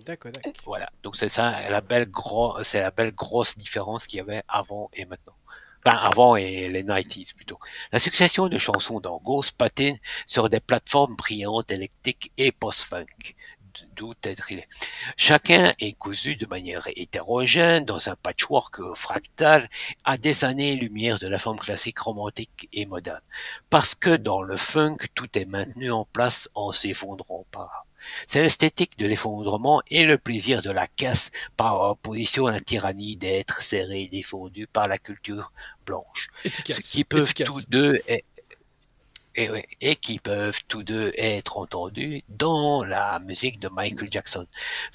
[0.05, 0.31] D'accord.
[0.65, 2.09] Voilà, donc c'est ça la belle
[2.61, 5.35] c'est la belle grosse différence qu'il y avait avant et maintenant.
[5.83, 7.59] Enfin, avant et les 90s plutôt.
[7.91, 13.35] La succession de chansons dans patine sur des plateformes brillantes, électriques et post-funk.
[13.95, 14.67] D'où est.
[15.17, 19.69] Chacun est cousu de manière hétérogène dans un patchwork fractal
[20.03, 23.21] à des années-lumière de la forme classique romantique et moderne.
[23.69, 27.86] Parce que dans le funk, tout est maintenu en place en s'effondrant pas.
[28.27, 33.15] C'est l'esthétique de l'effondrement et le plaisir de la casse par opposition à la tyrannie
[33.15, 35.51] d'être serré et défendu par la culture
[35.85, 36.29] blanche.
[36.43, 36.77] Efficace.
[36.77, 37.47] Ce qui peuvent efficace.
[37.47, 37.99] tous deux
[39.37, 44.45] et, qui peuvent tous deux être entendus dans la musique de Michael Jackson,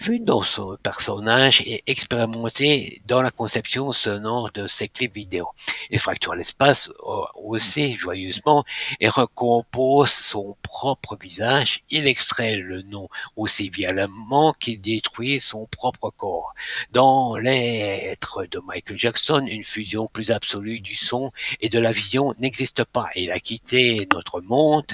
[0.00, 5.48] vu dans son personnage et expérimenté dans la conception sonore de ses clips vidéo.
[5.90, 8.64] Il fracture l'espace euh, aussi joyeusement
[9.00, 11.82] et recompose son propre visage.
[11.90, 16.54] Il extrait le nom aussi violemment qu'il détruit son propre corps.
[16.90, 22.34] Dans l'être de Michael Jackson, une fusion plus absolue du son et de la vision
[22.38, 23.08] n'existe pas.
[23.14, 24.86] Il a quitté notre monde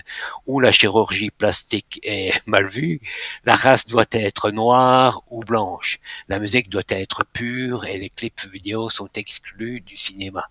[0.46, 3.01] où la chirurgie plastique est mal vue.
[3.44, 5.98] La race doit être noire ou blanche.
[6.29, 10.46] La musique doit être pure et les clips vidéo sont exclus du cinéma.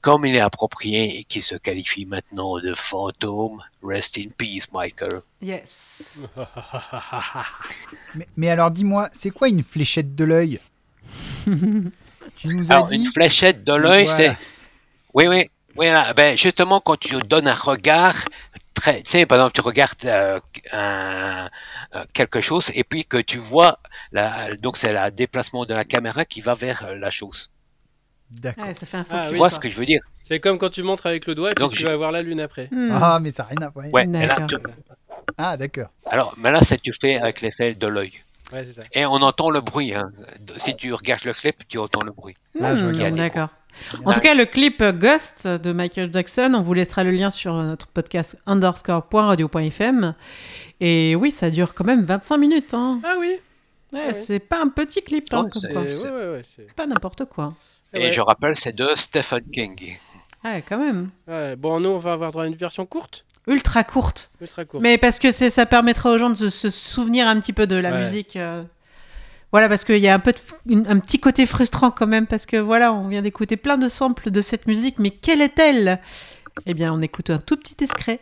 [0.00, 5.20] Comme il est approprié et qu'il se qualifie maintenant de fantôme, rest in peace, Michael.
[5.42, 6.20] Yes.
[8.14, 10.58] Mais, mais alors dis-moi, c'est quoi une fléchette de l'œil?
[12.36, 12.96] Tu nous as Alors, dit.
[12.96, 14.24] une fléchette de l'œil, Voilà.
[14.34, 14.38] c'est...
[15.14, 15.50] Oui, oui.
[15.80, 18.14] Oui ben, justement, quand tu donnes un regard,
[18.74, 20.38] très, tu sais, par exemple, tu regardes euh,
[20.72, 21.48] un-
[21.94, 23.78] euh, quelque chose et puis que tu vois,
[24.12, 27.50] la, donc c'est le déplacement de la caméra qui va vers euh, la chose.
[28.30, 28.64] D'accord.
[28.66, 29.24] Ouais, ça fait un Ah.
[29.26, 30.02] Tu oui, vois ce que je veux dire?
[30.22, 32.12] C'est comme quand tu montres avec le doigt et puis Donc, tu je- vas voir
[32.12, 32.68] la lune après.
[32.70, 32.90] Hmm.
[32.92, 33.86] Ah, mais ça n'a rien à voir.
[33.92, 34.04] Ouais.
[34.04, 34.46] et là, D'accord.
[34.48, 34.56] tu-
[35.36, 35.88] Ah, d'accord.
[36.06, 38.12] alors, mais là, c'est tu fais avec l'effet de l'œil.
[38.52, 38.82] Ouais, c'est ça.
[38.92, 39.92] Et on entend le bruit.
[39.94, 40.12] Hein.
[40.58, 42.36] Si tu regardes le clip, tu entends le bruit.
[42.54, 43.16] Je regarde.
[43.16, 43.48] D'accord.
[44.04, 47.54] En tout cas, le clip Ghost de Michael Jackson, on vous laissera le lien sur
[47.54, 50.14] notre podcast underscore.radio.fm.
[50.80, 52.74] Et oui, ça dure quand même 25 minutes.
[52.74, 53.00] Hein.
[53.04, 53.36] Ah oui
[53.92, 54.14] Ouais, ouais.
[54.14, 55.82] C'est pas un petit clip, hein, Ouais, comme c'est- quoi.
[55.88, 56.42] C'est- Ouais, ouais, ouais.
[56.56, 57.54] c'est- Pas n'importe quoi.
[57.92, 58.12] Et Ouais.
[58.12, 59.96] je rappelle, c'est de Stephen King.
[60.44, 61.10] Ouais, quand même.
[61.26, 64.30] Ouais, Bon, nous, on va avoir droit à une version courte, Ultra courte.
[64.40, 64.82] ultra courte.
[64.82, 67.74] Mais parce que ça permettra aux gens de se, se souvenir un petit peu de
[67.76, 68.02] la Ouais.
[68.02, 68.36] musique.
[68.36, 68.62] euh.
[69.52, 70.32] Voilà, parce qu'il y a un, peu
[70.68, 74.30] un petit côté frustrant quand même, parce que voilà, on vient d'écouter plein de samples
[74.30, 76.00] de cette musique, mais quelle est-elle?
[76.66, 78.20] Eh bien, on écoute un tout petit extrait.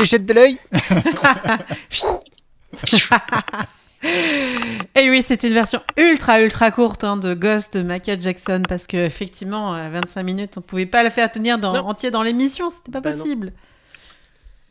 [0.00, 0.58] Fléchette de l'œil.
[4.94, 8.86] Et oui, c'est une version ultra ultra courte hein, de Ghost de Michael Jackson parce
[8.86, 12.70] que effectivement, à 25 minutes, on pouvait pas la faire tenir dans, entier dans l'émission,
[12.70, 13.18] c'était pas Bah non.
[13.18, 13.52] possible.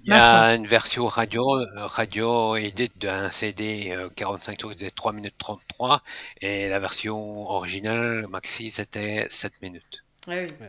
[0.05, 4.89] Il y a une version radio, euh, radio édite d'un CD euh, 45 tours, c'était
[4.89, 6.01] 3 minutes 33,
[6.41, 10.03] et la version originale maxi, c'était 7 minutes.
[10.27, 10.67] Ouais, oui.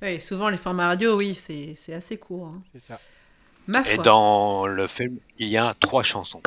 [0.00, 2.52] Ouais, souvent, les formats radio, oui, c'est c'est assez court.
[2.54, 2.62] hein.
[2.72, 3.00] C'est ça.
[3.68, 6.42] Ma Et dans le film, il y a trois chansons.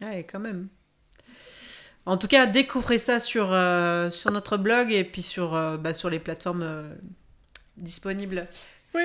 [0.00, 0.68] Ouais, quand même.
[2.06, 5.92] En tout cas, découvrez ça sur, euh, sur notre blog et puis sur, euh, bah,
[5.94, 6.94] sur les plateformes euh,
[7.76, 8.48] disponibles.
[8.94, 9.02] Oui.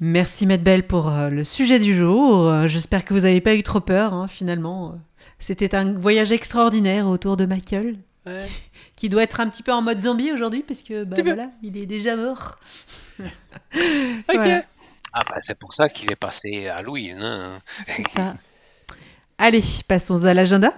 [0.00, 2.66] Merci Maître Belle pour euh, le sujet du jour.
[2.66, 4.98] J'espère que vous n'avez pas eu trop peur, hein, finalement.
[5.38, 7.96] C'était un voyage extraordinaire autour de Michael,
[8.26, 8.48] Ouais.
[8.96, 11.76] qui doit être un petit peu en mode zombie aujourd'hui, parce que bah, voilà, il
[11.80, 12.58] est déjà mort.
[13.72, 14.34] Ok.
[14.34, 14.62] Voilà.
[15.12, 17.10] Ah bah c'est pour ça qu'il est passé à Louis.
[17.12, 17.58] Hein.
[17.86, 18.36] C'est ça.
[19.38, 20.72] Allez, passons à l'agenda.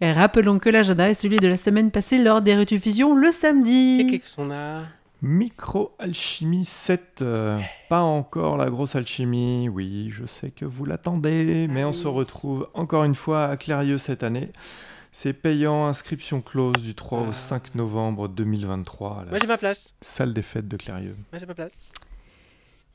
[0.00, 4.06] Et rappelons que l'agenda est celui de la semaine passée lors des rediffusions le samedi.
[4.10, 4.82] Qu'est-ce qu'on a?
[5.22, 7.22] Micro-alchimie 7.
[7.22, 7.58] euh,
[7.88, 9.68] pas encore la grosse alchimie.
[9.68, 13.98] Oui, je sais que vous l'attendez, mais on se retrouve encore une fois à Clérieux
[13.98, 14.50] cette année.
[15.10, 17.28] C'est payant, inscription close du 3 Ah.
[17.30, 19.92] au 5 novembre 2023 à la Moi j'ai ma place.
[20.00, 21.16] salle des fêtes de Clérieux.
[21.32, 21.72] Moi j'ai ma place.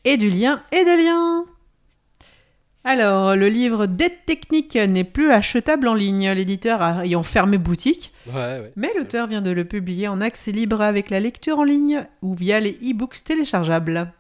[0.05, 1.45] Et du lien et des liens.
[2.85, 8.33] Alors, le livre Dette technique n'est plus achetable en ligne, l'éditeur ayant fermé boutique, Ouais,
[8.33, 8.73] ouais.
[8.75, 12.33] mais l'auteur vient de le publier en accès libre avec la lecture en ligne ou
[12.33, 14.11] via les e-books téléchargeables.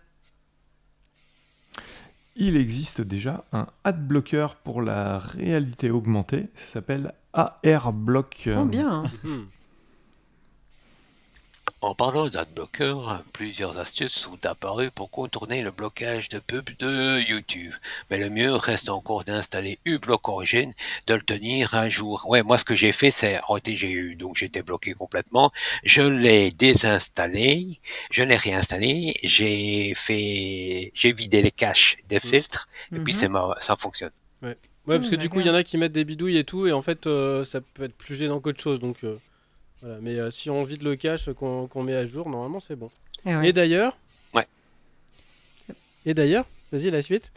[2.37, 6.47] Il existe déjà un adblocker pour la réalité augmentée.
[6.55, 8.49] Ça s'appelle AR-Block.
[8.57, 9.03] Oh bien.
[11.81, 12.95] En parlant d'adblocker,
[13.31, 17.73] plusieurs astuces sont apparues pour contourner le blocage de pub de YouTube.
[18.09, 20.73] Mais le mieux reste encore d'installer uBlock Origin,
[21.07, 22.25] de le tenir un jour.
[22.27, 25.51] Ouais, moi ce que j'ai fait, c'est j'ai eu, donc j'étais bloqué complètement.
[25.83, 27.79] Je l'ai désinstallé,
[28.11, 33.19] je l'ai réinstallé, j'ai fait, j'ai vidé les caches des filtres, et puis Mhm.
[33.19, 34.11] c'est ma- ça fonctionne.
[34.41, 36.67] Ouais, parce que du coup, il y en a qui mettent des bidouilles et tout,
[36.67, 38.79] et en fait, euh, ça peut être plus gênant qu'autre chose.
[38.79, 39.17] Donc, euh,
[39.83, 39.99] voilà.
[40.01, 42.89] Mais euh, si on vide le cache qu'on met à jour, normalement, c'est bon.
[43.25, 43.49] Eh ouais.
[43.49, 43.97] Et d'ailleurs.
[44.33, 44.47] Ouais.
[46.05, 47.33] Et d'ailleurs, vas-y, la suite.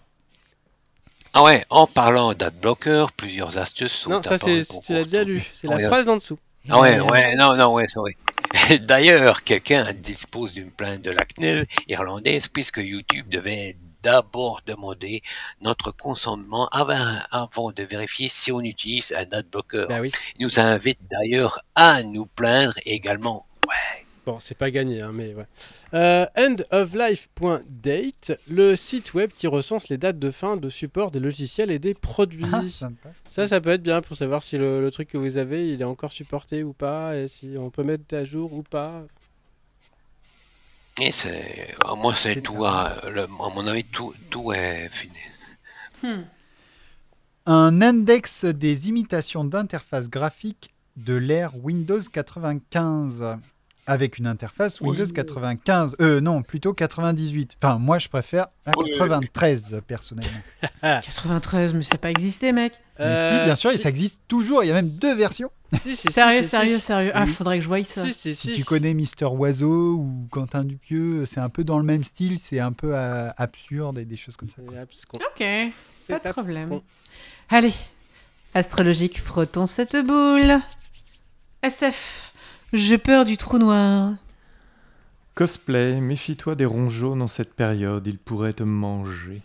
[1.35, 5.45] Ah ouais, en parlant d'adblocker, plusieurs astuces sont non, ça, c'est tu l'as déjà lu.
[5.55, 6.39] C'est la phrase d'en dessous.
[6.69, 8.17] Ah ouais, ouais, non, non, ouais, c'est vrai.
[8.81, 13.77] D'ailleurs, quelqu'un dispose d'une plainte de la CNIL irlandaise puisque YouTube devait
[14.07, 15.21] d'abord demander
[15.61, 19.87] notre consentement avant, avant de vérifier si on utilise un adblocker.
[20.01, 20.13] Oui.
[20.39, 23.45] Il nous invite d'ailleurs à nous plaindre également.
[24.25, 25.47] Bon, c'est pas gagné, hein, mais ouais.
[25.95, 31.73] Euh, endoflife.date, le site web qui recense les dates de fin de support des logiciels
[31.73, 32.45] et des produits.
[32.53, 32.63] Ah.
[33.29, 35.81] Ça, ça peut être bien pour savoir si le, le truc que vous avez, il
[35.81, 39.05] est encore supporté ou pas, et si on peut mettre à jour ou pas.
[41.01, 44.89] Et c'est, à moi, c'est C'est tout, à, le- à mon avis, tout, tout est
[44.91, 45.19] fini.
[46.03, 46.23] Hmm.
[47.47, 53.37] Un index des imitations d'interfaces graphiques de l'ère Windows 95.
[53.89, 55.13] Avec une interface Windows Oui.
[55.13, 55.97] 95.
[56.01, 57.57] Euh, non, plutôt 98.
[57.63, 58.91] Enfin, moi, je préfère la Oui.
[58.93, 60.41] 93, personnellement.
[60.83, 62.73] 93, mais c'est pas existé, mec.
[62.99, 64.65] Mais si, Euh, bien sûr, et ça existe toujours.
[64.65, 65.51] Il y a même deux versions.
[65.85, 66.85] si, si, si, Sérieux, si, sérieux, si.
[66.87, 67.13] sérieux.
[67.15, 67.31] Ah, Oui.
[67.33, 68.05] faudrait que je voie ça.
[68.07, 71.79] Si, si, Si si, tu connais Mister Oiseau ou Quentin Dupieux, c'est un peu dans
[71.79, 72.39] le même style.
[72.41, 74.63] C'est un peu euh, absurde et des choses comme ça.
[74.63, 75.45] Ok,
[76.09, 76.63] pas de problème.
[76.73, 76.83] abscon.
[77.51, 77.75] Allez,
[78.55, 80.61] astrologique, frottons cette boule?
[81.63, 82.33] SF,
[82.73, 84.13] j'ai peur du trou noir.
[85.35, 89.43] Cosplay, méfie-toi des ronds jaunes en cette période, ils pourraient te manger.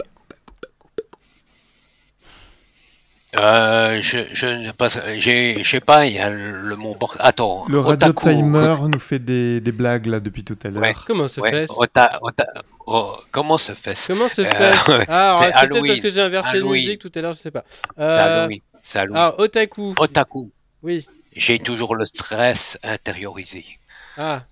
[3.39, 6.75] Euh, je, je ne sais pas, j'ai, je sais pas, il y a le, le
[6.75, 10.57] mot bord- Attends, Le radio otaku, timer nous fait des, des blagues là depuis tout
[10.65, 10.83] à l'heure.
[10.83, 10.93] Ouais.
[11.07, 12.51] Comment se Ouais, fait ota- ota-
[12.87, 14.43] oh, comment se fait Comment se Euh,
[14.73, 15.05] fait.
[15.07, 15.87] Ah, alors, Mais c'est peut-être Halloween.
[15.87, 16.73] parce que j'ai inversé de Halloween.
[16.85, 17.63] musique tout à l'heure, je sais pas.
[17.69, 18.59] C'est Euh, Halloween.
[18.83, 19.21] C'est Halloween.
[19.21, 19.93] ah, otaku.
[19.97, 20.51] Otaku.
[20.83, 21.07] Oui.
[21.33, 23.65] J'ai toujours le stress intériorisé.
[24.17, 24.43] Ah.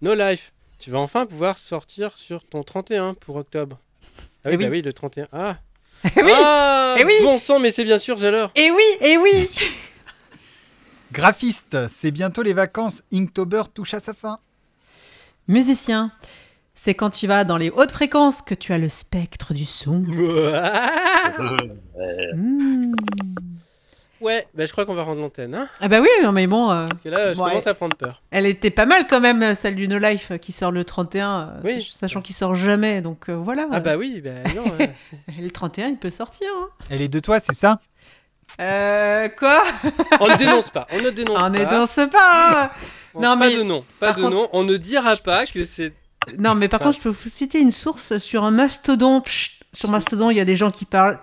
[0.00, 0.52] No Life.
[0.80, 3.78] Tu vas enfin pouvoir sortir sur ton 31 pour octobre.
[4.44, 4.64] Ah oui, Eh oui.
[4.64, 5.28] bah oui, le 31.
[5.32, 5.56] Ah.
[6.16, 7.14] Eh oui, Ah, Eh oui.
[7.22, 8.50] Bon sang, mais c'est bien sûr, j'ai l'heure.
[8.56, 9.48] et oui, et oui.
[11.12, 13.04] Graphiste, c'est bientôt les vacances.
[13.12, 14.40] Inktober touche à sa fin.
[15.46, 16.10] Musicien,
[16.74, 20.02] c'est quand tu vas dans les hautes fréquences que tu as le spectre du son.
[24.22, 25.68] Ouais, bah je crois qu'on va rendre l'antenne, hein.
[25.80, 28.22] Ah bah oui, non mais bon, euh, Parce que là, je commence à prendre peur.
[28.30, 31.40] elle était pas mal quand même, celle du No Life euh, qui sort le 31,
[31.40, 31.82] euh, Oui.
[31.82, 33.66] sach- sachant qu'il sort jamais, donc euh, voilà.
[33.72, 34.64] Ah bah oui, bah non.
[35.40, 36.48] Le 31, il peut sortir.
[36.56, 36.68] Hein.
[36.90, 37.78] Elle est de toi, c'est ça?
[38.60, 39.62] Euh, quoi?
[40.20, 41.50] On ne dénonce pas, on ne dénonce On pas.
[41.50, 42.70] ne danse pas hein.
[43.14, 44.48] On- Non, pas mais- de nom, pas par de contre- nom.
[44.52, 45.92] On ne dira pas que c'est.
[46.38, 49.22] Non, mais par contre, je peux vous citer une source sur un mastodon.
[49.74, 51.18] Sur Mastodon, il y a des gens qui parlent.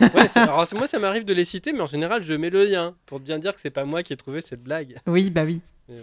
[0.00, 2.94] Ouais, alors moi ça m'arrive de les citer, mais en général je mets le lien
[3.06, 4.96] pour bien dire que c'est pas moi qui ai trouvé cette blague.
[5.06, 5.60] Oui, bah oui.
[5.88, 5.96] Mais-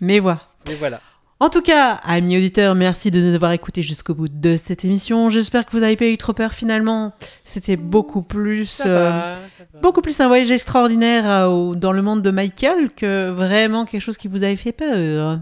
[0.00, 0.40] Mais voilà.
[0.68, 1.00] Mais voilà.
[1.42, 5.30] En tout cas, amis auditeurs, merci de nous avoir écoutés jusqu'au bout de cette émission.
[5.30, 7.14] J'espère que vous n'avez pas eu trop peur finalement.
[7.44, 9.20] C'était beaucoup plus, Ça euh, va,
[9.56, 9.80] ça va.
[9.80, 14.18] beaucoup plus un voyage extraordinaire euh, dans le monde de Michael que vraiment quelque chose
[14.18, 15.40] qui vous avait fait peur.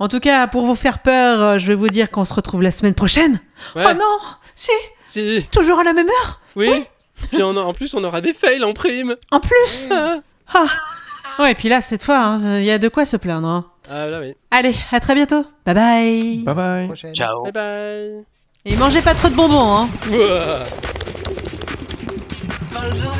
[0.00, 2.62] En tout cas, pour vous faire peur, euh, je vais vous dire qu'on se retrouve
[2.62, 3.40] la semaine prochaine.
[3.76, 3.84] Ouais.
[3.88, 4.18] Oh non,
[4.56, 4.70] si,
[5.08, 6.40] Si, toujours à la même heure.
[6.54, 6.84] oui.
[7.32, 9.16] Puis on a- en plus, on aura des fails en prime.
[9.32, 9.88] En plus.
[9.90, 10.18] Ah,
[10.54, 10.66] Ah.
[11.40, 13.48] Ouais, et puis là, cette fois, hein, il y a de quoi se plaindre.
[13.48, 13.64] hein.
[13.90, 14.34] Ah, là oui.
[14.52, 15.44] Allez, à très bientôt.
[15.66, 16.36] Bye bye.
[16.44, 16.90] Bye bye.
[17.16, 17.42] Ciao.
[17.44, 18.24] Bye bye.
[18.64, 19.88] Et mangez pas trop de bonbons, hein.
[22.72, 23.12] Bonjour